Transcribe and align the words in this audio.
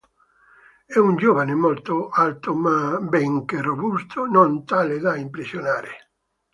È 0.83 0.97
un 0.97 1.15
giovane 1.15 1.53
molto 1.53 2.09
alto 2.09 2.55
ma, 2.55 2.97
benché 3.01 3.61
robusto, 3.61 4.25
non 4.25 4.65
tale 4.65 4.97
da 4.97 5.15
impressionare. 5.15 6.09